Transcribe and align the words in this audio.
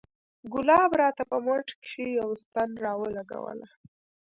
ګلاب 0.53 0.91
راته 1.01 1.23
په 1.31 1.37
مټ 1.45 1.67
کښې 1.83 2.05
يوه 2.19 2.35
ستن 2.43 2.69
راولګوله. 2.83 3.67